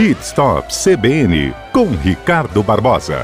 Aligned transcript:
Pit 0.00 0.22
Stop 0.22 0.72
CBN 0.72 1.54
com 1.74 1.90
Ricardo 1.90 2.62
Barbosa. 2.62 3.18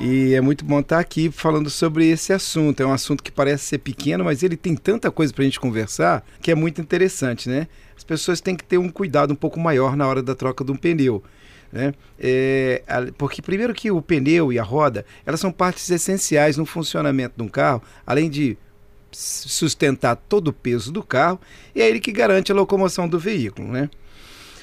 E 0.00 0.32
é 0.32 0.40
muito 0.40 0.64
bom 0.64 0.80
estar 0.80 0.98
aqui 0.98 1.30
falando 1.30 1.68
sobre 1.68 2.08
esse 2.08 2.32
assunto. 2.32 2.82
É 2.82 2.86
um 2.86 2.94
assunto 2.94 3.22
que 3.22 3.30
parece 3.30 3.64
ser 3.64 3.76
pequeno, 3.76 4.24
mas 4.24 4.42
ele 4.42 4.56
tem 4.56 4.74
tanta 4.74 5.10
coisa 5.10 5.34
para 5.34 5.42
a 5.42 5.44
gente 5.44 5.60
conversar 5.60 6.24
que 6.40 6.50
é 6.50 6.54
muito 6.54 6.80
interessante, 6.80 7.46
né? 7.46 7.68
As 7.94 8.02
pessoas 8.02 8.40
têm 8.40 8.56
que 8.56 8.64
ter 8.64 8.78
um 8.78 8.88
cuidado 8.88 9.34
um 9.34 9.36
pouco 9.36 9.60
maior 9.60 9.98
na 9.98 10.08
hora 10.08 10.22
da 10.22 10.34
troca 10.34 10.64
de 10.64 10.72
um 10.72 10.76
pneu. 10.76 11.22
Né? 11.70 11.92
É, 12.18 12.82
porque 13.18 13.42
primeiro 13.42 13.74
que 13.74 13.90
o 13.90 14.00
pneu 14.00 14.50
e 14.50 14.58
a 14.58 14.62
roda, 14.62 15.04
elas 15.26 15.40
são 15.40 15.52
partes 15.52 15.90
essenciais 15.90 16.56
no 16.56 16.64
funcionamento 16.64 17.34
de 17.36 17.42
um 17.42 17.48
carro, 17.48 17.82
além 18.06 18.30
de 18.30 18.56
sustentar 19.14 20.16
todo 20.16 20.48
o 20.48 20.52
peso 20.52 20.92
do 20.92 21.02
carro, 21.02 21.40
e 21.74 21.80
é 21.80 21.88
ele 21.88 22.00
que 22.00 22.12
garante 22.12 22.52
a 22.52 22.54
locomoção 22.54 23.08
do 23.08 23.18
veículo, 23.18 23.68
né? 23.68 23.88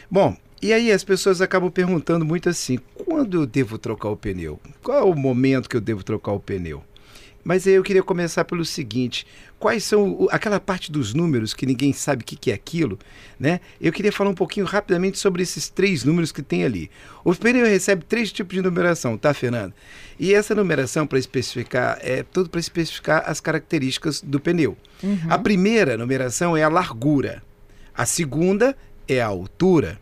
Bom, 0.09 0.35
e 0.61 0.71
aí 0.73 0.91
as 0.91 1.03
pessoas 1.03 1.41
acabam 1.41 1.71
perguntando 1.71 2.23
muito 2.23 2.47
assim: 2.47 2.77
quando 2.93 3.41
eu 3.41 3.45
devo 3.47 3.77
trocar 3.77 4.09
o 4.09 4.17
pneu? 4.17 4.59
Qual 4.83 4.97
é 4.97 5.03
o 5.03 5.15
momento 5.15 5.69
que 5.69 5.75
eu 5.75 5.81
devo 5.81 6.03
trocar 6.03 6.33
o 6.33 6.39
pneu? 6.39 6.83
Mas 7.43 7.65
aí 7.65 7.73
eu 7.73 7.83
queria 7.83 8.03
começar 8.03 8.45
pelo 8.45 8.63
seguinte: 8.63 9.25
quais 9.59 9.83
são 9.83 10.27
aquela 10.31 10.59
parte 10.59 10.91
dos 10.91 11.13
números 11.13 11.53
que 11.53 11.65
ninguém 11.65 11.93
sabe 11.93 12.23
o 12.23 12.25
que, 12.25 12.35
que 12.35 12.51
é 12.51 12.53
aquilo, 12.53 12.97
né? 13.39 13.59
Eu 13.79 13.91
queria 13.91 14.11
falar 14.11 14.29
um 14.29 14.35
pouquinho 14.35 14.65
rapidamente 14.65 15.17
sobre 15.17 15.41
esses 15.41 15.69
três 15.69 16.03
números 16.03 16.31
que 16.31 16.41
tem 16.41 16.63
ali. 16.63 16.89
O 17.23 17.33
pneu 17.35 17.65
recebe 17.65 18.05
três 18.05 18.31
tipos 18.31 18.55
de 18.55 18.61
numeração, 18.61 19.17
tá, 19.17 19.33
Fernando? 19.33 19.73
E 20.19 20.33
essa 20.33 20.53
numeração 20.53 21.07
para 21.07 21.19
especificar 21.19 21.97
é 22.01 22.23
tudo 22.23 22.49
para 22.49 22.59
especificar 22.59 23.23
as 23.25 23.39
características 23.39 24.21
do 24.21 24.39
pneu. 24.39 24.77
Uhum. 25.01 25.17
A 25.29 25.37
primeira 25.37 25.97
numeração 25.97 26.55
é 26.55 26.63
a 26.63 26.69
largura, 26.69 27.43
a 27.93 28.05
segunda 28.05 28.75
é 29.07 29.21
a 29.21 29.27
altura 29.27 29.99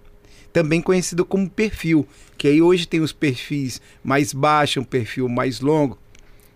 também 0.52 0.82
conhecido 0.82 1.24
como 1.24 1.48
perfil, 1.48 2.08
que 2.36 2.48
aí 2.48 2.60
hoje 2.60 2.88
tem 2.88 3.02
os 3.02 3.14
perfis 3.14 3.80
mais 4.04 4.34
baixos, 4.34 4.82
um 4.82 4.84
perfil 4.84 5.30
mais 5.30 5.60
longo 5.60 5.98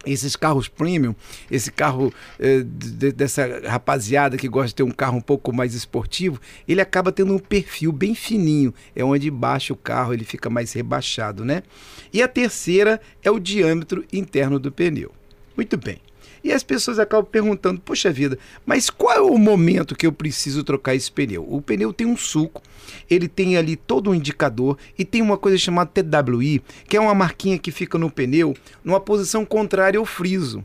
esses 0.05 0.35
carros 0.35 0.67
premium, 0.67 1.15
esse 1.49 1.71
carro 1.71 2.13
eh, 2.39 2.63
de, 2.63 3.11
dessa 3.11 3.61
rapaziada 3.67 4.37
que 4.37 4.47
gosta 4.47 4.67
de 4.67 4.75
ter 4.75 4.83
um 4.83 4.91
carro 4.91 5.17
um 5.17 5.21
pouco 5.21 5.53
mais 5.53 5.73
esportivo, 5.73 6.39
ele 6.67 6.81
acaba 6.81 7.11
tendo 7.11 7.33
um 7.33 7.39
perfil 7.39 7.91
bem 7.91 8.13
fininho, 8.13 8.73
é 8.95 9.03
onde 9.03 9.31
baixa 9.31 9.73
o 9.73 9.77
carro, 9.77 10.13
ele 10.13 10.25
fica 10.25 10.49
mais 10.49 10.73
rebaixado, 10.73 11.45
né? 11.45 11.63
E 12.11 12.21
a 12.21 12.27
terceira 12.27 13.01
é 13.23 13.31
o 13.31 13.39
diâmetro 13.39 14.05
interno 14.11 14.59
do 14.59 14.71
pneu. 14.71 15.11
Muito 15.55 15.77
bem. 15.77 16.02
E 16.43 16.51
as 16.51 16.61
pessoas 16.61 16.99
acabam 16.99 17.25
perguntando: 17.25 17.79
poxa 17.79 18.11
vida, 18.11 18.37
mas 18.65 18.89
qual 18.89 19.13
é 19.15 19.21
o 19.21 19.37
momento 19.37 19.95
que 19.95 20.05
eu 20.05 20.11
preciso 20.11 20.63
trocar 20.63 20.93
esse 20.93 21.11
pneu? 21.11 21.45
O 21.47 21.61
pneu 21.61 21.93
tem 21.93 22.05
um 22.05 22.17
suco, 22.17 22.61
ele 23.09 23.27
tem 23.27 23.55
ali 23.55 23.75
todo 23.75 24.09
um 24.09 24.15
indicador 24.15 24.77
e 24.97 25.05
tem 25.05 25.21
uma 25.21 25.37
coisa 25.37 25.57
chamada 25.57 25.89
TWI, 25.89 26.61
que 26.87 26.97
é 26.97 26.99
uma 26.99 27.15
marquinha 27.15 27.57
que 27.57 27.71
fica 27.71 27.97
no 27.97 28.11
pneu 28.11 28.55
numa 28.83 28.99
posição 28.99 29.45
contrária 29.45 29.99
ao 29.99 30.05
friso. 30.05 30.63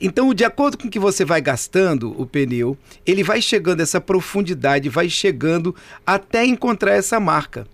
Então, 0.00 0.32
de 0.32 0.44
acordo 0.44 0.78
com 0.78 0.88
que 0.88 0.98
você 0.98 1.24
vai 1.24 1.40
gastando 1.40 2.14
o 2.20 2.24
pneu, 2.24 2.78
ele 3.04 3.24
vai 3.24 3.42
chegando 3.42 3.80
essa 3.80 4.00
profundidade, 4.00 4.88
vai 4.88 5.08
chegando 5.08 5.74
até 6.06 6.44
encontrar 6.44 6.92
essa 6.92 7.18
marca. 7.18 7.66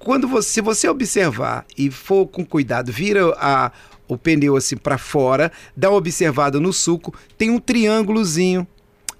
Quando 0.00 0.26
você, 0.26 0.48
se 0.48 0.60
você 0.60 0.88
observar 0.88 1.64
e 1.78 1.88
for 1.88 2.26
com 2.26 2.44
cuidado, 2.44 2.90
vira 2.90 3.32
a, 3.36 3.70
o 4.12 4.18
pneu 4.18 4.56
assim 4.56 4.76
para 4.76 4.98
fora, 4.98 5.50
dá 5.76 5.90
uma 5.90 5.98
observada 5.98 6.60
no 6.60 6.72
suco, 6.72 7.14
tem 7.36 7.50
um 7.50 7.58
triângulozinho 7.58 8.66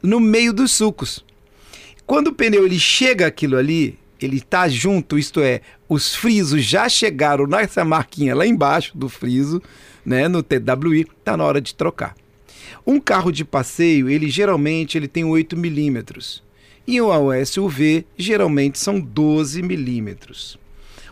no 0.03 0.21
meio 0.21 0.53
dos 0.53 0.73
sucos. 0.73 1.25
Quando 2.07 2.29
o 2.29 2.35
pneu 2.35 2.67
ele 2.67 2.79
chega 2.79 3.27
aquilo 3.27 3.57
ali, 3.57 3.99
ele 4.21 4.37
está 4.37 4.69
junto, 4.69 5.19
isto 5.19 5.41
é, 5.41 5.61
os 5.89 6.15
frisos 6.15 6.65
já 6.65 6.89
chegaram 6.89 7.47
nessa 7.47 7.85
marquinha 7.85 8.35
lá 8.35 8.47
embaixo 8.47 8.97
do 8.97 9.09
friso, 9.09 9.63
né, 10.05 10.29
no 10.29 10.43
TWI, 10.43 11.07
está 11.19 11.37
na 11.37 11.45
hora 11.45 11.61
de 11.61 11.75
trocar. 11.75 12.15
Um 12.87 12.99
carro 12.99 13.31
de 13.31 13.45
passeio, 13.45 14.09
ele 14.09 14.29
geralmente 14.29 14.99
ele 14.99 15.09
tem 15.09 15.25
8 15.25 15.57
milímetros. 15.57 16.43
E 16.87 17.01
um 17.01 17.11
SUV 17.47 18.05
geralmente 18.19 18.79
são 18.79 18.99
12 18.99 19.63
milímetros. 19.63 20.59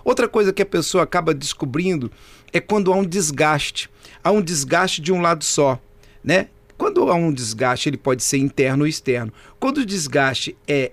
Outra 0.05 0.29
coisa 0.29 0.53
que 0.53 0.63
a 0.63 0.67
pessoa 0.67 1.05
acaba 1.05 1.35
descobrindo 1.35 2.11
é 2.53 2.61
quando 2.61 2.93
há 2.93 2.97
um 2.97 3.05
desgaste. 3.05 3.89
Há 4.23 4.31
um 4.31 4.43
desgaste 4.43 5.01
de 5.01 5.13
um 5.13 5.21
lado 5.21 5.45
só, 5.45 5.81
né? 6.23 6.49
Quando 6.77 7.11
há 7.11 7.15
um 7.15 7.33
desgaste, 7.33 7.89
ele 7.89 7.97
pode 7.97 8.23
ser 8.23 8.39
interno 8.39 8.85
ou 8.85 8.89
externo. 8.89 9.33
Quando 9.59 9.79
o 9.79 9.87
desgaste 9.87 10.57
é 10.67 10.93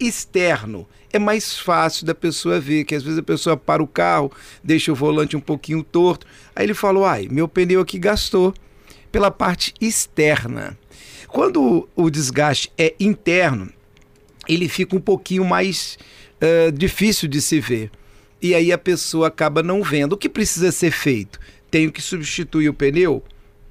externo, 0.00 0.86
é 1.12 1.18
mais 1.18 1.58
fácil 1.58 2.06
da 2.06 2.14
pessoa 2.14 2.58
ver, 2.58 2.84
que 2.84 2.94
às 2.94 3.02
vezes 3.02 3.18
a 3.18 3.22
pessoa 3.22 3.56
para 3.56 3.82
o 3.82 3.86
carro, 3.86 4.32
deixa 4.64 4.90
o 4.90 4.94
volante 4.94 5.36
um 5.36 5.40
pouquinho 5.40 5.82
torto, 5.82 6.26
aí 6.56 6.64
ele 6.64 6.74
falou, 6.74 7.04
ai, 7.04 7.28
meu 7.30 7.46
pneu 7.46 7.82
aqui 7.82 7.98
gastou 7.98 8.54
pela 9.10 9.30
parte 9.30 9.74
externa. 9.80 10.78
Quando 11.28 11.86
o 11.94 12.10
desgaste 12.10 12.72
é 12.78 12.94
interno, 12.98 13.70
ele 14.48 14.68
fica 14.68 14.96
um 14.96 15.00
pouquinho 15.00 15.44
mais 15.44 15.98
uh, 16.40 16.72
difícil 16.72 17.28
de 17.28 17.40
se 17.40 17.60
ver 17.60 17.90
e 18.42 18.54
aí 18.54 18.72
a 18.72 18.78
pessoa 18.78 19.28
acaba 19.28 19.62
não 19.62 19.82
vendo. 19.82 20.14
O 20.14 20.16
que 20.16 20.28
precisa 20.28 20.72
ser 20.72 20.90
feito? 20.90 21.38
Tenho 21.70 21.92
que 21.92 22.02
substituir 22.02 22.68
o 22.68 22.74
pneu? 22.74 23.22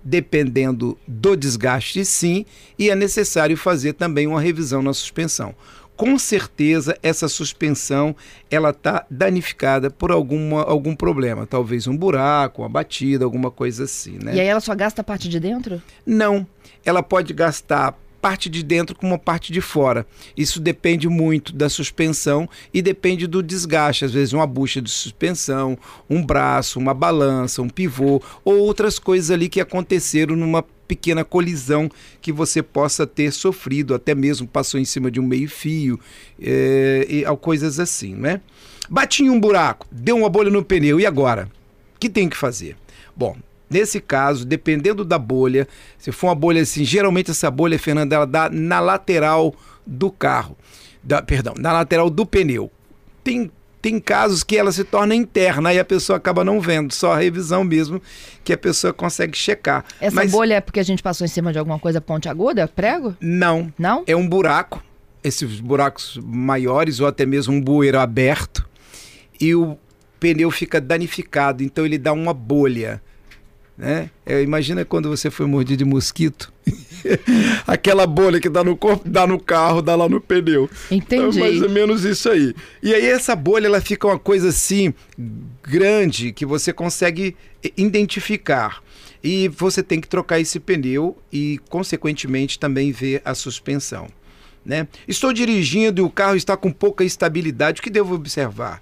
Dependendo 0.03 0.97
do 1.05 1.35
desgaste, 1.35 2.03
sim, 2.05 2.45
e 2.79 2.89
é 2.89 2.95
necessário 2.95 3.55
fazer 3.55 3.93
também 3.93 4.25
uma 4.25 4.41
revisão 4.41 4.81
na 4.81 4.93
suspensão. 4.93 5.53
Com 5.95 6.17
certeza 6.17 6.97
essa 7.03 7.27
suspensão 7.27 8.15
ela 8.49 8.71
está 8.71 9.05
danificada 9.11 9.91
por 9.91 10.09
alguma, 10.09 10.63
algum 10.63 10.95
problema, 10.95 11.45
talvez 11.45 11.85
um 11.85 11.95
buraco, 11.95 12.63
uma 12.63 12.69
batida, 12.69 13.23
alguma 13.23 13.51
coisa 13.51 13.83
assim, 13.83 14.17
né? 14.17 14.33
E 14.33 14.39
aí 14.39 14.47
ela 14.47 14.59
só 14.59 14.73
gasta 14.73 15.01
a 15.01 15.03
parte 15.03 15.29
de 15.29 15.39
dentro? 15.39 15.79
Não, 16.03 16.47
ela 16.83 17.03
pode 17.03 17.33
gastar 17.33 17.95
parte 18.21 18.49
de 18.49 18.61
dentro 18.61 18.95
como 18.95 19.15
a 19.15 19.17
parte 19.17 19.51
de 19.51 19.59
fora. 19.59 20.05
Isso 20.37 20.59
depende 20.59 21.09
muito 21.09 21.53
da 21.53 21.67
suspensão 21.67 22.47
e 22.73 22.81
depende 22.81 23.25
do 23.25 23.41
desgaste. 23.41 24.05
Às 24.05 24.13
vezes, 24.13 24.33
uma 24.33 24.45
bucha 24.45 24.81
de 24.81 24.89
suspensão, 24.89 25.77
um 26.09 26.23
braço, 26.23 26.79
uma 26.79 26.93
balança, 26.93 27.61
um 27.61 27.69
pivô 27.69 28.21
ou 28.45 28.59
outras 28.59 28.99
coisas 28.99 29.31
ali 29.31 29.49
que 29.49 29.59
aconteceram 29.59 30.35
numa 30.35 30.63
pequena 30.87 31.23
colisão 31.23 31.89
que 32.21 32.33
você 32.33 32.61
possa 32.61 33.07
ter 33.07 33.31
sofrido, 33.31 33.95
até 33.95 34.13
mesmo 34.13 34.45
passou 34.45 34.77
em 34.77 34.83
cima 34.83 35.09
de 35.09 35.21
um 35.21 35.25
meio-fio, 35.25 35.97
é, 36.39 37.07
e 37.09 37.23
coisas 37.37 37.79
assim, 37.79 38.13
né? 38.13 38.41
Bati 38.89 39.23
em 39.23 39.29
um 39.29 39.39
buraco, 39.39 39.87
deu 39.89 40.17
uma 40.17 40.29
bolha 40.29 40.49
no 40.49 40.65
pneu, 40.65 40.99
e 40.99 41.05
agora? 41.05 41.49
O 41.95 41.99
que 41.99 42.09
tem 42.09 42.27
que 42.27 42.35
fazer? 42.35 42.75
Bom, 43.15 43.37
Nesse 43.71 44.01
caso, 44.01 44.45
dependendo 44.45 45.05
da 45.05 45.17
bolha, 45.17 45.67
se 45.97 46.11
for 46.11 46.27
uma 46.27 46.35
bolha 46.35 46.61
assim, 46.61 46.83
geralmente 46.83 47.31
essa 47.31 47.49
bolha, 47.49 47.79
Fernanda, 47.79 48.15
ela 48.15 48.27
dá 48.27 48.49
na 48.49 48.79
lateral 48.79 49.55
do 49.87 50.11
carro, 50.11 50.57
da, 51.01 51.21
perdão, 51.21 51.53
na 51.57 51.71
lateral 51.71 52.09
do 52.09 52.25
pneu. 52.25 52.69
Tem, 53.23 53.49
tem 53.81 53.99
casos 53.99 54.43
que 54.43 54.57
ela 54.57 54.71
se 54.71 54.83
torna 54.83 55.15
interna 55.15 55.73
e 55.73 55.79
a 55.79 55.85
pessoa 55.85 56.17
acaba 56.17 56.43
não 56.43 56.59
vendo, 56.59 56.93
só 56.93 57.13
a 57.13 57.17
revisão 57.17 57.63
mesmo 57.63 58.01
que 58.43 58.51
a 58.51 58.57
pessoa 58.57 58.91
consegue 58.91 59.37
checar. 59.37 59.85
Essa 60.01 60.15
Mas, 60.15 60.31
bolha 60.31 60.55
é 60.55 60.61
porque 60.61 60.79
a 60.79 60.83
gente 60.83 61.01
passou 61.01 61.23
em 61.23 61.29
cima 61.29 61.53
de 61.53 61.57
alguma 61.57 61.79
coisa 61.79 62.01
ponte 62.01 62.27
aguda, 62.27 62.67
prego? 62.67 63.15
Não. 63.21 63.71
Não? 63.79 64.03
É 64.05 64.15
um 64.15 64.27
buraco, 64.27 64.83
esses 65.23 65.61
buracos 65.61 66.19
maiores 66.21 66.99
ou 66.99 67.07
até 67.07 67.25
mesmo 67.25 67.53
um 67.53 67.61
bueiro 67.61 67.99
aberto 67.99 68.67
e 69.39 69.55
o 69.55 69.77
pneu 70.19 70.51
fica 70.51 70.79
danificado, 70.79 71.63
então 71.63 71.85
ele 71.85 71.97
dá 71.97 72.13
uma 72.13 72.33
bolha. 72.33 73.01
Né? 73.77 74.09
É, 74.25 74.41
imagina 74.41 74.85
quando 74.85 75.09
você 75.09 75.31
foi 75.31 75.45
mordido 75.45 75.77
de 75.77 75.85
mosquito. 75.85 76.51
Aquela 77.65 78.05
bolha 78.05 78.39
que 78.39 78.49
dá 78.49 78.63
no 78.63 78.77
corpo, 78.77 79.09
dá 79.09 79.25
no 79.25 79.39
carro, 79.39 79.81
dá 79.81 79.95
lá 79.95 80.07
no 80.07 80.21
pneu. 80.21 80.69
Entendi. 80.89 81.39
É 81.39 81.41
mais 81.41 81.61
ou 81.61 81.69
menos 81.69 82.05
isso 82.05 82.29
aí. 82.29 82.53
E 82.83 82.93
aí 82.93 83.05
essa 83.05 83.35
bolha 83.35 83.65
ela 83.65 83.81
fica 83.81 84.07
uma 84.07 84.19
coisa 84.19 84.49
assim 84.49 84.93
grande 85.63 86.31
que 86.31 86.45
você 86.45 86.71
consegue 86.71 87.35
identificar. 87.75 88.83
E 89.23 89.47
você 89.49 89.83
tem 89.83 89.99
que 90.01 90.07
trocar 90.07 90.39
esse 90.39 90.59
pneu 90.59 91.17
e, 91.31 91.59
consequentemente, 91.69 92.57
também 92.57 92.91
ver 92.91 93.21
a 93.23 93.35
suspensão. 93.35 94.07
Né? 94.65 94.87
Estou 95.07 95.31
dirigindo 95.31 96.01
e 96.01 96.03
o 96.03 96.09
carro 96.09 96.35
está 96.35 96.57
com 96.57 96.71
pouca 96.71 97.03
estabilidade. 97.03 97.79
O 97.79 97.83
que 97.83 97.89
devo 97.89 98.15
observar? 98.15 98.81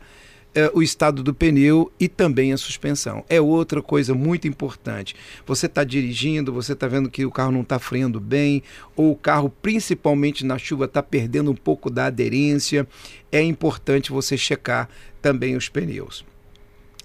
É, 0.59 0.71
o 0.73 0.81
estado 0.81 1.23
do 1.23 1.33
pneu 1.33 1.89
e 1.97 2.09
também 2.09 2.51
a 2.51 2.57
suspensão. 2.57 3.23
É 3.29 3.39
outra 3.39 3.81
coisa 3.81 4.13
muito 4.13 4.47
importante. 4.47 5.15
Você 5.45 5.67
está 5.67 5.85
dirigindo, 5.85 6.51
você 6.51 6.73
está 6.73 6.85
vendo 6.85 7.09
que 7.09 7.25
o 7.25 7.31
carro 7.31 7.51
não 7.51 7.61
está 7.61 7.79
freando 7.79 8.19
bem, 8.19 8.61
ou 8.95 9.11
o 9.11 9.15
carro, 9.15 9.49
principalmente 9.61 10.45
na 10.45 10.57
chuva, 10.57 10.85
está 10.85 11.01
perdendo 11.01 11.49
um 11.49 11.55
pouco 11.55 11.89
da 11.89 12.07
aderência. 12.07 12.85
É 13.31 13.41
importante 13.41 14.11
você 14.11 14.35
checar 14.35 14.89
também 15.21 15.55
os 15.55 15.69
pneus. 15.69 16.25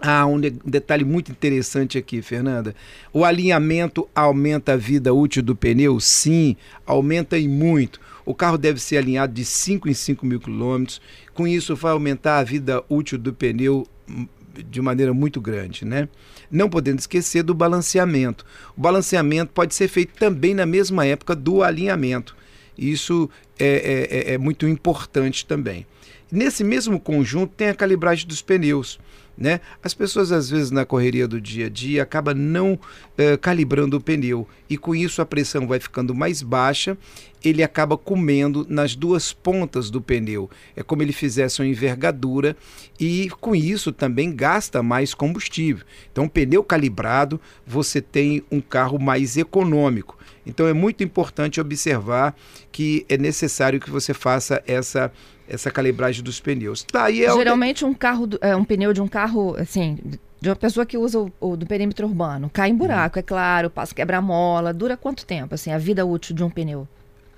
Ah, 0.00 0.26
um, 0.26 0.40
de- 0.40 0.54
um 0.66 0.70
detalhe 0.70 1.04
muito 1.04 1.30
interessante 1.30 1.96
aqui, 1.96 2.20
Fernanda. 2.20 2.74
O 3.12 3.24
alinhamento 3.24 4.08
aumenta 4.12 4.72
a 4.72 4.76
vida 4.76 5.14
útil 5.14 5.42
do 5.42 5.54
pneu? 5.54 6.00
Sim, 6.00 6.56
aumenta 6.84 7.38
e 7.38 7.46
muito. 7.46 8.00
O 8.24 8.34
carro 8.34 8.56
deve 8.56 8.80
ser 8.80 8.96
alinhado 8.96 9.32
de 9.32 9.44
5 9.44 9.88
em 9.88 9.94
5 9.94 10.24
mil 10.24 10.40
quilômetros. 10.40 11.00
Com 11.34 11.46
isso, 11.46 11.76
vai 11.76 11.92
aumentar 11.92 12.38
a 12.38 12.44
vida 12.44 12.82
útil 12.88 13.18
do 13.18 13.32
pneu 13.32 13.86
hum, 14.08 14.26
de 14.70 14.80
maneira 14.80 15.12
muito 15.12 15.40
grande, 15.40 15.84
né? 15.84 16.08
Não 16.50 16.68
podendo 16.70 17.00
esquecer 17.00 17.42
do 17.42 17.52
balanceamento. 17.54 18.44
O 18.76 18.80
balanceamento 18.80 19.52
pode 19.52 19.74
ser 19.74 19.88
feito 19.88 20.14
também 20.14 20.54
na 20.54 20.64
mesma 20.64 21.04
época 21.04 21.34
do 21.34 21.62
alinhamento. 21.62 22.36
Isso 22.78 23.28
é, 23.58 23.66
é- 23.66 24.30
é- 24.32 24.34
é 24.34 24.38
muito 24.38 24.66
importante 24.66 25.44
também. 25.44 25.86
Nesse 26.30 26.64
mesmo 26.64 26.98
conjunto 26.98 27.52
tem 27.56 27.68
a 27.68 27.74
calibragem 27.74 28.26
dos 28.26 28.42
pneus. 28.42 28.98
Né? 29.36 29.60
As 29.82 29.92
pessoas, 29.92 30.30
às 30.30 30.48
vezes, 30.48 30.70
na 30.70 30.84
correria 30.84 31.26
do 31.26 31.40
dia 31.40 31.66
a 31.66 31.68
dia, 31.68 32.02
acabam 32.04 32.34
não 32.36 32.78
eh, 33.18 33.36
calibrando 33.36 33.96
o 33.96 34.00
pneu 34.00 34.46
e 34.70 34.78
com 34.78 34.94
isso 34.94 35.20
a 35.20 35.26
pressão 35.26 35.66
vai 35.66 35.80
ficando 35.80 36.14
mais 36.14 36.40
baixa, 36.40 36.96
ele 37.44 37.62
acaba 37.62 37.98
comendo 37.98 38.64
nas 38.68 38.94
duas 38.94 39.32
pontas 39.32 39.90
do 39.90 40.00
pneu. 40.00 40.48
É 40.76 40.82
como 40.84 41.02
ele 41.02 41.12
fizesse 41.12 41.60
uma 41.60 41.66
envergadura 41.68 42.56
e 42.98 43.28
com 43.40 43.56
isso 43.56 43.90
também 43.92 44.32
gasta 44.34 44.82
mais 44.84 45.12
combustível. 45.14 45.84
Então, 46.12 46.28
pneu 46.28 46.62
calibrado, 46.62 47.40
você 47.66 48.00
tem 48.00 48.42
um 48.52 48.60
carro 48.60 48.98
mais 49.00 49.36
econômico. 49.36 50.16
Então, 50.46 50.66
é 50.68 50.72
muito 50.72 51.02
importante 51.02 51.60
observar 51.60 52.36
que 52.70 53.04
é 53.08 53.16
necessário 53.18 53.80
que 53.80 53.90
você 53.90 54.14
faça 54.14 54.62
essa 54.66 55.10
essa 55.46 55.70
calibragem 55.70 56.24
dos 56.24 56.40
pneus. 56.40 56.86
Daí 56.90 57.22
é 57.22 57.30
o- 57.30 57.36
Geralmente 57.36 57.84
um 57.84 57.92
carro, 57.92 58.26
é, 58.40 58.56
um 58.56 58.64
pneu 58.64 58.94
de 58.94 59.02
um 59.02 59.06
carro, 59.06 59.23
assim, 59.58 59.98
de 60.40 60.48
uma 60.48 60.56
pessoa 60.56 60.84
que 60.84 60.98
usa 60.98 61.18
o, 61.18 61.32
o 61.40 61.56
do 61.56 61.66
perímetro 61.66 62.06
urbano, 62.06 62.50
cai 62.52 62.70
em 62.70 62.74
buraco, 62.74 63.18
é 63.18 63.22
claro, 63.22 63.70
passa 63.70 63.94
quebra-mola, 63.94 64.72
dura 64.72 64.96
quanto 64.96 65.24
tempo, 65.24 65.54
assim, 65.54 65.72
a 65.72 65.78
vida 65.78 66.04
útil 66.04 66.34
de 66.34 66.44
um 66.44 66.50
pneu? 66.50 66.86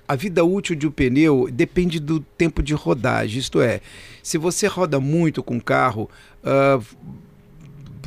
A 0.07 0.15
vida 0.15 0.43
útil 0.43 0.75
de 0.75 0.87
um 0.87 0.91
pneu 0.91 1.49
depende 1.51 1.99
do 1.99 2.19
tempo 2.19 2.63
de 2.63 2.73
rodagem. 2.73 3.39
Isto 3.39 3.61
é, 3.61 3.81
se 4.23 4.37
você 4.37 4.65
roda 4.67 4.99
muito 4.99 5.43
com 5.43 5.57
o 5.57 5.61
carro, 5.61 6.09
ah, 6.43 6.79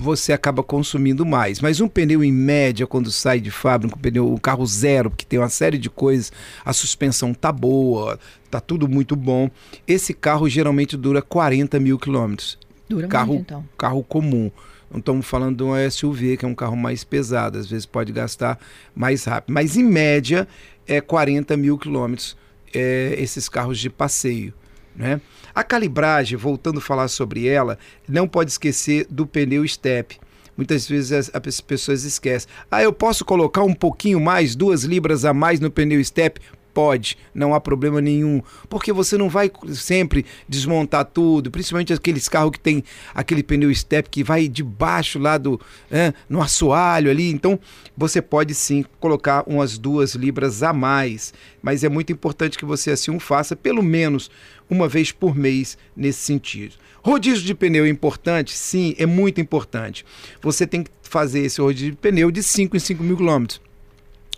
você 0.00 0.32
acaba 0.32 0.62
consumindo 0.62 1.26
mais. 1.26 1.60
Mas 1.60 1.80
um 1.80 1.88
pneu 1.88 2.24
em 2.24 2.32
média, 2.32 2.86
quando 2.86 3.10
sai 3.10 3.38
de 3.38 3.50
fábrica, 3.50 3.94
um 3.94 4.00
pneu, 4.00 4.32
um 4.32 4.38
carro 4.38 4.66
zero, 4.66 5.10
que 5.10 5.26
tem 5.26 5.38
uma 5.38 5.50
série 5.50 5.76
de 5.78 5.90
coisas, 5.90 6.32
a 6.64 6.72
suspensão 6.72 7.34
tá 7.34 7.52
boa, 7.52 8.18
tá 8.50 8.60
tudo 8.60 8.88
muito 8.88 9.14
bom. 9.14 9.50
Esse 9.86 10.14
carro 10.14 10.48
geralmente 10.48 10.96
dura 10.96 11.20
40 11.20 11.78
mil 11.78 11.98
quilômetros 11.98 12.58
Dura 12.90 13.06
carro, 13.06 13.34
muito, 13.34 13.42
então. 13.42 13.64
carro 13.78 14.02
comum. 14.02 14.50
Não 14.90 14.98
estamos 14.98 15.24
falando 15.24 15.56
de 15.58 15.62
um 15.62 15.90
SUV, 15.90 16.36
que 16.36 16.44
é 16.44 16.48
um 16.48 16.54
carro 16.56 16.76
mais 16.76 17.04
pesado, 17.04 17.56
às 17.56 17.68
vezes 17.68 17.86
pode 17.86 18.12
gastar 18.12 18.58
mais 18.92 19.22
rápido. 19.22 19.54
Mas 19.54 19.76
em 19.76 19.84
média 19.84 20.48
é 20.88 21.00
40 21.00 21.56
mil 21.56 21.78
quilômetros 21.78 22.36
é, 22.74 23.14
esses 23.16 23.48
carros 23.48 23.78
de 23.78 23.88
passeio. 23.88 24.52
Né? 24.96 25.20
A 25.54 25.62
calibragem, 25.62 26.36
voltando 26.36 26.78
a 26.78 26.82
falar 26.82 27.06
sobre 27.06 27.46
ela, 27.46 27.78
não 28.08 28.26
pode 28.26 28.50
esquecer 28.50 29.06
do 29.08 29.24
pneu 29.24 29.66
step. 29.68 30.18
Muitas 30.56 30.88
vezes 30.88 31.12
as, 31.12 31.30
as 31.32 31.60
pessoas 31.60 32.02
esquecem. 32.02 32.50
Ah, 32.68 32.82
eu 32.82 32.92
posso 32.92 33.24
colocar 33.24 33.62
um 33.62 33.72
pouquinho 33.72 34.18
mais, 34.18 34.56
duas 34.56 34.82
libras 34.82 35.24
a 35.24 35.32
mais 35.32 35.60
no 35.60 35.70
pneu 35.70 36.02
step? 36.02 36.40
Pode, 36.80 37.18
não 37.34 37.54
há 37.54 37.60
problema 37.60 38.00
nenhum, 38.00 38.40
porque 38.66 38.90
você 38.90 39.18
não 39.18 39.28
vai 39.28 39.52
sempre 39.74 40.24
desmontar 40.48 41.04
tudo, 41.04 41.50
principalmente 41.50 41.92
aqueles 41.92 42.26
carros 42.26 42.52
que 42.52 42.58
tem 42.58 42.82
aquele 43.14 43.42
pneu 43.42 43.72
step 43.74 44.08
que 44.08 44.24
vai 44.24 44.48
debaixo 44.48 45.18
lá 45.18 45.36
do 45.36 45.60
é, 45.90 46.14
no 46.26 46.40
assoalho 46.40 47.10
ali, 47.10 47.30
então 47.30 47.60
você 47.94 48.22
pode 48.22 48.54
sim 48.54 48.82
colocar 48.98 49.44
umas 49.46 49.76
duas 49.76 50.14
libras 50.14 50.62
a 50.62 50.72
mais, 50.72 51.34
mas 51.60 51.84
é 51.84 51.88
muito 51.90 52.14
importante 52.14 52.56
que 52.56 52.64
você 52.64 52.92
assim 52.92 53.14
o 53.14 53.20
faça 53.20 53.54
pelo 53.54 53.82
menos 53.82 54.30
uma 54.70 54.88
vez 54.88 55.12
por 55.12 55.36
mês 55.36 55.76
nesse 55.94 56.20
sentido. 56.20 56.76
Rodízio 57.04 57.44
de 57.44 57.54
pneu 57.54 57.84
é 57.84 57.90
importante? 57.90 58.56
Sim, 58.56 58.94
é 58.96 59.04
muito 59.04 59.38
importante. 59.38 60.02
Você 60.40 60.66
tem 60.66 60.82
que 60.82 60.90
fazer 61.02 61.40
esse 61.40 61.60
rodízio 61.60 61.90
de 61.90 61.96
pneu 61.98 62.30
de 62.30 62.42
5 62.42 62.74
em 62.74 62.80
5 62.80 63.02
mil 63.02 63.18
quilômetros. 63.18 63.60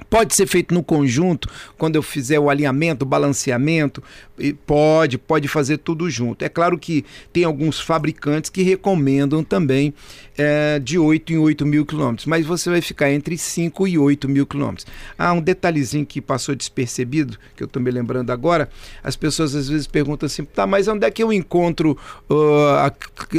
Pode 0.08 0.34
ser 0.34 0.46
feito 0.46 0.72
no 0.75 0.82
conjunto, 0.82 1.49
quando 1.78 1.96
eu 1.96 2.02
fizer 2.02 2.38
o 2.38 2.49
alinhamento, 2.50 3.04
o 3.04 3.08
balanceamento, 3.08 4.02
e 4.38 4.52
pode, 4.52 5.19
pode 5.19 5.46
fazer 5.49 5.78
tudo 5.78 6.08
junto. 6.10 6.44
É 6.44 6.49
claro 6.49 6.78
que 6.78 7.04
tem 7.32 7.44
alguns 7.44 7.81
fabricantes 7.81 8.50
que 8.50 8.62
recomendam 8.62 9.43
também 9.44 9.93
é, 10.37 10.78
de 10.78 10.99
8 10.99 11.32
em 11.32 11.38
8 11.38 11.64
mil 11.66 11.84
quilômetros, 11.87 12.26
mas 12.26 12.44
você 12.46 12.70
vai 12.70 12.81
ficar 12.81 13.10
entre 13.12 13.37
5 13.37 13.87
e 13.87 13.99
8 13.99 14.28
mil 14.28 14.46
quilômetros. 14.46 14.87
Ah, 15.19 15.32
um 15.32 15.40
detalhezinho 15.40 16.04
que 16.06 16.20
passou 16.20 16.54
despercebido, 16.54 17.37
que 17.56 17.62
eu 17.62 17.66
estou 17.66 17.81
me 17.82 17.90
lembrando 17.90 18.31
agora, 18.31 18.69
as 19.04 19.14
pessoas 19.16 19.54
às 19.54 19.69
vezes 19.69 19.87
perguntam 19.87 20.26
assim, 20.26 20.44
tá, 20.44 20.66
mas 20.66 20.88
onde 20.88 21.06
é 21.06 21.10
que 21.10 21.22
eu 21.22 21.32
encontro 21.32 21.96
uh, 22.31 22.66
a- 22.78 22.93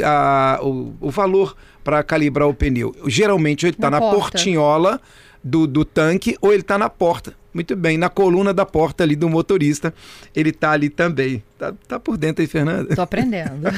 a- 0.04 0.60
o, 0.62 0.94
o 1.00 1.10
valor 1.10 1.56
para 1.82 2.02
calibrar 2.02 2.48
o 2.48 2.54
pneu? 2.54 2.94
Geralmente 3.06 3.66
ele 3.66 3.72
está 3.74 3.90
Na 3.90 4.00
na, 4.00 4.10
portinhola 4.10 5.00
do, 5.44 5.66
do 5.66 5.84
tanque 5.84 6.36
ou 6.40 6.52
ele 6.52 6.62
está 6.62 6.78
na 6.78 6.88
porta. 6.88 7.34
Muito 7.54 7.76
bem, 7.76 7.96
na 7.96 8.08
coluna 8.08 8.52
da 8.52 8.66
porta 8.66 9.04
ali 9.04 9.14
do 9.14 9.28
motorista, 9.28 9.94
ele 10.34 10.50
está 10.50 10.72
ali 10.72 10.88
também. 10.88 11.40
Tá, 11.56 11.72
tá 11.86 12.00
por 12.00 12.16
dentro 12.16 12.42
aí, 12.42 12.48
Fernanda? 12.48 12.96
Tô 12.96 13.00
aprendendo. 13.00 13.68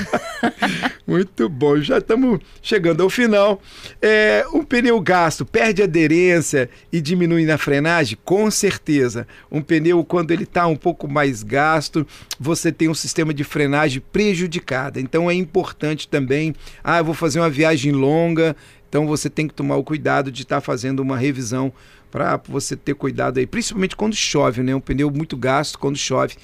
Muito 1.07 1.47
bom, 1.49 1.77
já 1.77 1.99
estamos 1.99 2.41
chegando 2.63 3.03
ao 3.03 3.11
final. 3.11 3.61
É, 4.01 4.47
um 4.53 4.65
pneu 4.65 4.99
gasto 4.99 5.45
perde 5.45 5.83
aderência 5.83 6.71
e 6.91 7.03
diminui 7.03 7.45
na 7.45 7.59
frenagem? 7.59 8.17
Com 8.25 8.51
certeza. 8.51 9.29
Um 9.53 9.61
pneu, 9.61 10.03
quando 10.03 10.31
ele 10.31 10.45
está 10.45 10.67
um 10.67 10.75
pouco 10.75 11.07
mais 11.07 11.43
gasto, 11.43 12.07
você 12.41 12.73
tem 12.73 12.89
um 12.89 12.95
sistema 12.95 13.35
de 13.35 13.45
frenagem 13.45 14.03
prejudicado. 14.11 14.99
Então 14.99 15.31
é 15.31 15.35
importante 15.35 16.09
também. 16.09 16.55
Ah, 16.83 16.99
eu 16.99 17.05
vou 17.05 17.15
fazer 17.15 17.41
uma 17.41 17.51
viagem 17.51 17.93
longa, 17.93 18.57
então 18.89 19.07
você 19.07 19.29
tem 19.29 19.47
que 19.49 19.55
tomar 19.55 19.77
o 19.77 19.85
cuidado 19.85 20.31
de 20.31 20.43
estar 20.43 20.61
fazendo 20.61 21.01
uma 21.01 21.17
revisão 21.17 21.73
para 22.11 22.41
você 22.49 22.77
ter 22.77 22.95
cuidado 22.95 23.39
aí, 23.39 23.47
principalmente 23.47 23.97
quando 23.97 24.15
chove, 24.15 24.63
né? 24.63 24.75
Um 24.75 24.81
pneu 24.81 25.11
muito 25.11 25.37
gasto, 25.37 25.79
quando 25.79 25.97
chove, 25.97 26.37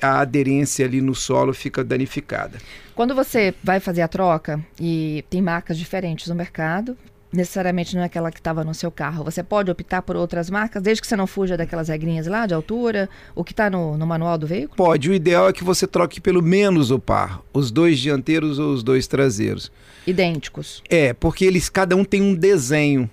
a 0.00 0.20
aderência 0.20 0.84
ali 0.84 1.00
no 1.00 1.14
solo 1.14 1.54
fica 1.54 1.84
danificada. 1.84 2.58
Quando 2.94 3.14
você 3.14 3.54
vai 3.62 3.78
fazer 3.78 4.02
a 4.02 4.08
troca 4.08 4.60
e 4.80 5.24
tem 5.30 5.40
marcas 5.40 5.78
diferentes 5.78 6.26
no 6.26 6.34
mercado, 6.34 6.96
necessariamente 7.32 7.94
não 7.96 8.02
é 8.02 8.06
aquela 8.06 8.30
que 8.30 8.38
estava 8.38 8.62
no 8.62 8.74
seu 8.74 8.90
carro. 8.90 9.24
Você 9.24 9.42
pode 9.42 9.70
optar 9.70 10.02
por 10.02 10.16
outras 10.16 10.50
marcas, 10.50 10.82
desde 10.82 11.00
que 11.00 11.06
você 11.06 11.16
não 11.16 11.26
fuja 11.26 11.56
daquelas 11.56 11.88
regrinhas 11.88 12.26
lá 12.26 12.46
de 12.46 12.54
altura, 12.54 13.08
o 13.34 13.42
que 13.42 13.52
está 13.52 13.70
no, 13.70 13.96
no 13.96 14.06
manual 14.06 14.36
do 14.36 14.46
veículo? 14.46 14.76
Pode, 14.76 15.08
o 15.08 15.14
ideal 15.14 15.48
é 15.48 15.52
que 15.52 15.64
você 15.64 15.86
troque 15.86 16.20
pelo 16.20 16.42
menos 16.42 16.90
o 16.90 16.98
par, 16.98 17.42
os 17.52 17.70
dois 17.70 17.98
dianteiros 17.98 18.58
ou 18.58 18.72
os 18.72 18.82
dois 18.82 19.06
traseiros. 19.06 19.72
Idênticos. 20.06 20.82
É, 20.90 21.12
porque 21.12 21.44
eles 21.44 21.68
cada 21.68 21.96
um 21.96 22.04
tem 22.04 22.20
um 22.20 22.34
desenho. 22.34 23.08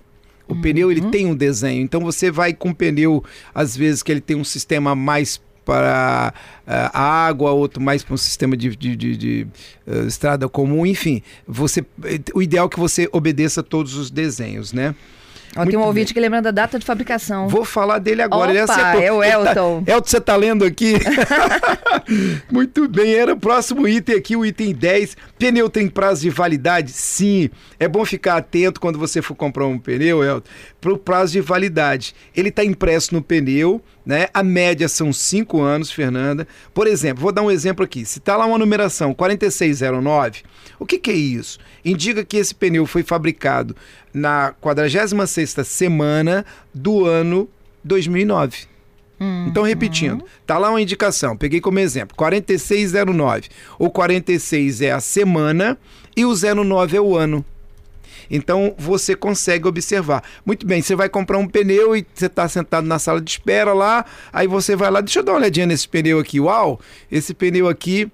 O 0.48 0.56
pneu 0.56 0.92
ele 0.92 1.02
tem 1.12 1.28
um 1.28 1.36
desenho, 1.36 1.84
então 1.84 2.02
você 2.02 2.32
vai 2.32 2.56
com 2.56 2.70
um 2.70 2.74
pneu 2.74 3.24
às 3.54 3.78
vezes 3.78 4.02
que 4.02 4.12
ele 4.12 4.20
tem 4.20 4.36
um 4.36 4.44
sistema 4.44 4.96
mais 4.96 5.40
para 5.70 6.34
a 6.66 7.26
água, 7.28 7.52
outro 7.52 7.80
mais 7.82 8.04
para 8.04 8.16
um 8.16 8.18
sistema 8.18 8.58
de, 8.58 8.76
de, 8.76 8.96
de- 8.96 9.18
de, 9.18 9.48
ah, 9.88 10.06
estrada 10.08 10.50
comum, 10.50 10.84
enfim. 10.84 11.22
Você, 11.48 11.86
o 12.34 12.42
ideal 12.42 12.66
é 12.66 12.70
que 12.70 12.80
você 12.80 13.08
obedeça 13.12 13.62
todos 13.62 13.94
os 13.94 14.10
desenhos, 14.10 14.74
né? 14.74 14.96
Ó, 15.56 15.66
tem 15.66 15.76
um 15.76 15.80
bem. 15.80 15.88
ouvinte 15.88 16.14
que 16.14 16.20
lembrando 16.20 16.44
da 16.44 16.52
data 16.52 16.78
de 16.78 16.86
fabricação. 16.86 17.48
Vou 17.48 17.66
falar 17.66 17.98
dele 17.98 18.22
agora. 18.22 18.52
ele 18.52 18.62
Opa, 18.62 18.96
é 19.02 19.12
o 19.12 19.24
Ele 19.24 19.32
tá- 19.44 19.50
Elton. 19.50 19.84
Elton, 19.88 20.08
você 20.08 20.22
tá 20.22 20.36
lendo 20.36 20.64
aqui? 20.64 20.94
Muito 22.52 22.88
bem, 22.88 23.14
era 23.16 23.34
o 23.34 23.38
próximo 23.40 23.88
item 23.88 24.16
aqui, 24.16 24.36
o 24.36 24.46
item 24.46 24.74
10. 24.74 25.18
Pneu 25.40 25.70
tem 25.70 25.88
prazo 25.88 26.22
de 26.22 26.30
validade? 26.30 26.92
Sim. 26.92 27.50
É 27.80 27.88
bom 27.88 28.06
ficar 28.06 28.38
atento 28.38 28.80
quando 28.80 29.00
você 29.00 29.22
for 29.24 29.36
comprar 29.36 29.66
um 29.66 29.80
pneu, 29.80 30.24
Elton, 30.24 30.48
para 30.80 30.94
o 30.94 30.98
prazo 30.98 31.34
de 31.34 31.42
validade. 31.42 32.14
Ele 32.36 32.50
está 32.50 32.64
impresso 32.64 33.14
no 33.16 33.22
pneu, 33.22 33.82
né? 34.06 34.28
A 34.34 34.42
média 34.44 34.88
são 34.88 35.14
5 35.14 35.62
anos, 35.62 35.92
Fernanda. 35.92 36.48
Por 36.74 36.88
exemplo, 36.88 37.22
vou 37.22 37.32
dar 37.32 37.42
um 37.42 37.52
exemplo 37.52 37.84
aqui. 37.84 38.06
Se 38.06 38.20
está 38.20 38.36
lá 38.36 38.46
uma 38.46 38.58
numeração 38.58 39.14
4609, 39.14 40.44
o 40.80 40.86
que, 40.86 40.98
que 40.98 41.12
é 41.12 41.16
isso? 41.16 41.60
Indica 41.84 42.24
que 42.24 42.38
esse 42.38 42.56
pneu 42.56 42.86
foi 42.86 43.04
fabricado 43.04 43.76
na 44.14 44.54
46ª 44.62 45.64
semana 45.64 46.46
do 46.74 47.06
ano 47.06 47.48
2009. 47.84 48.68
Então, 49.48 49.64
repetindo, 49.64 50.24
tá 50.46 50.58
lá 50.58 50.70
uma 50.70 50.82
indicação, 50.82 51.36
peguei 51.36 51.60
como 51.60 51.78
exemplo, 51.78 52.16
4609. 52.16 53.50
O 53.78 53.90
46 53.90 54.82
é 54.82 54.92
a 54.92 55.02
semana 55.02 55.78
e 56.16 56.24
o 56.26 56.34
09 56.34 56.96
é 56.96 57.02
o 57.02 57.18
ano. 57.18 57.44
Então 58.30 58.74
você 58.78 59.16
consegue 59.16 59.68
observar. 59.68 60.24
Muito 60.46 60.66
bem, 60.66 60.82
você 60.82 60.96
vai 60.96 61.10
comprar 61.10 61.38
um 61.38 61.48
pneu 61.48 61.96
e 61.96 62.06
você 62.14 62.28
está 62.28 62.48
sentado 62.48 62.86
na 62.86 63.00
sala 63.00 63.20
de 63.22 63.32
espera 63.32 63.74
lá, 63.74 64.06
aí 64.32 64.48
você 64.48 64.76
vai 64.76 64.92
lá, 64.92 65.02
deixa 65.02 65.20
eu 65.20 65.24
dar 65.24 65.34
uma 65.34 65.40
olhadinha 65.40 65.66
nesse 65.66 65.88
pneu 65.88 66.20
aqui. 66.20 66.40
Uau, 66.40 66.80
esse 67.12 67.34
pneu 67.34 67.68
aqui 67.68 68.12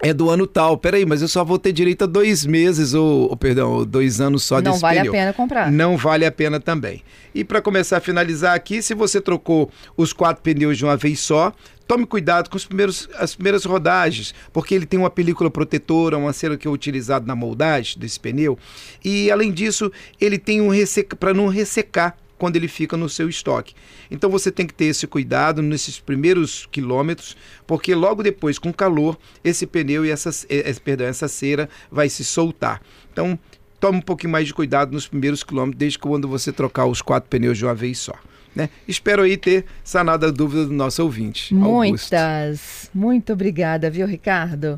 é 0.00 0.12
do 0.12 0.30
ano 0.30 0.46
tal. 0.46 0.76
Peraí, 0.78 1.04
mas 1.04 1.22
eu 1.22 1.28
só 1.28 1.44
vou 1.44 1.58
ter 1.58 1.72
direito 1.72 2.04
a 2.04 2.06
dois 2.06 2.46
meses, 2.46 2.94
ou, 2.94 3.28
ou 3.30 3.36
perdão, 3.36 3.84
dois 3.84 4.20
anos 4.20 4.44
só 4.44 4.56
Não 4.56 4.72
desse 4.72 4.80
vale 4.82 5.00
pneu. 5.00 5.12
a 5.12 5.16
pena 5.16 5.32
comprar. 5.32 5.72
Não 5.72 5.96
vale 5.96 6.24
a 6.24 6.32
pena 6.32 6.60
também. 6.60 7.02
E 7.34 7.44
para 7.44 7.60
começar 7.60 7.98
a 7.98 8.00
finalizar 8.00 8.54
aqui, 8.54 8.80
se 8.82 8.94
você 8.94 9.20
trocou 9.20 9.70
os 9.96 10.12
quatro 10.12 10.42
pneus 10.42 10.78
de 10.78 10.84
uma 10.84 10.96
vez 10.96 11.20
só, 11.20 11.52
tome 11.88 12.04
cuidado 12.04 12.50
com 12.50 12.56
os 12.56 12.66
primeiros, 12.66 13.08
as 13.16 13.34
primeiras 13.34 13.64
rodagens, 13.64 14.34
porque 14.52 14.74
ele 14.74 14.84
tem 14.84 15.00
uma 15.00 15.08
película 15.08 15.50
protetora, 15.50 16.18
uma 16.18 16.34
cera 16.34 16.58
que 16.58 16.68
é 16.68 16.70
utilizada 16.70 17.26
na 17.26 17.34
moldagem 17.34 17.98
desse 17.98 18.20
pneu. 18.20 18.58
E 19.02 19.30
além 19.30 19.50
disso, 19.50 19.90
ele 20.20 20.38
tem 20.38 20.60
um 20.60 20.68
resseca 20.68 21.16
para 21.16 21.32
não 21.32 21.48
ressecar 21.48 22.16
quando 22.36 22.56
ele 22.56 22.68
fica 22.68 22.96
no 22.96 23.08
seu 23.08 23.28
estoque. 23.28 23.74
Então 24.10 24.30
você 24.30 24.52
tem 24.52 24.66
que 24.66 24.74
ter 24.74 24.84
esse 24.84 25.06
cuidado 25.06 25.62
nesses 25.62 25.98
primeiros 25.98 26.68
quilômetros, 26.70 27.36
porque 27.66 27.94
logo 27.94 28.22
depois, 28.22 28.58
com 28.58 28.72
calor, 28.72 29.18
esse 29.42 29.66
pneu 29.66 30.04
e 30.04 30.10
essa, 30.10 30.30
eh, 30.48 30.72
perdão, 30.84 31.06
essa 31.06 31.26
cera 31.26 31.68
vai 31.90 32.08
se 32.08 32.22
soltar. 32.22 32.82
Então 33.10 33.36
tome 33.80 33.98
um 33.98 34.02
pouquinho 34.02 34.32
mais 34.32 34.46
de 34.46 34.54
cuidado 34.54 34.92
nos 34.92 35.08
primeiros 35.08 35.42
quilômetros, 35.42 35.78
desde 35.78 35.98
quando 35.98 36.28
você 36.28 36.52
trocar 36.52 36.84
os 36.84 37.00
quatro 37.00 37.30
pneus 37.30 37.56
de 37.56 37.64
uma 37.64 37.74
vez 37.74 37.98
só. 37.98 38.14
Né? 38.58 38.68
Espero 38.88 39.22
aí 39.22 39.36
ter 39.36 39.64
sanado 39.84 40.26
a 40.26 40.30
dúvida 40.32 40.66
do 40.66 40.72
nosso 40.72 41.00
ouvinte. 41.04 41.54
Augusto. 41.54 42.10
Muitas. 42.10 42.90
Muito 42.92 43.32
obrigada, 43.32 43.88
viu, 43.88 44.04
Ricardo? 44.04 44.76